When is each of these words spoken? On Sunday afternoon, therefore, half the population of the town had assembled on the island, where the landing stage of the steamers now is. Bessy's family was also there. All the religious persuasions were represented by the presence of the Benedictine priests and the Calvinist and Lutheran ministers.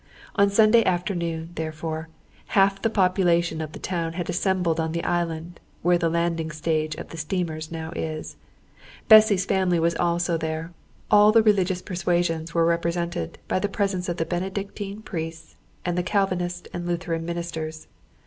On 0.35 0.49
Sunday 0.49 0.83
afternoon, 0.83 1.51
therefore, 1.53 2.09
half 2.57 2.81
the 2.81 2.89
population 2.89 3.61
of 3.61 3.73
the 3.73 3.77
town 3.77 4.13
had 4.13 4.31
assembled 4.31 4.79
on 4.79 4.93
the 4.93 5.03
island, 5.03 5.59
where 5.83 5.99
the 5.99 6.09
landing 6.09 6.49
stage 6.49 6.95
of 6.95 7.09
the 7.09 7.17
steamers 7.17 7.71
now 7.71 7.93
is. 7.95 8.35
Bessy's 9.09 9.45
family 9.45 9.79
was 9.79 9.93
also 9.95 10.39
there. 10.39 10.73
All 11.11 11.31
the 11.31 11.43
religious 11.43 11.83
persuasions 11.83 12.51
were 12.51 12.65
represented 12.65 13.37
by 13.47 13.59
the 13.59 13.69
presence 13.69 14.09
of 14.09 14.17
the 14.17 14.25
Benedictine 14.25 15.03
priests 15.03 15.55
and 15.85 15.95
the 15.95 16.01
Calvinist 16.01 16.67
and 16.73 16.87
Lutheran 16.87 17.23
ministers. 17.23 17.85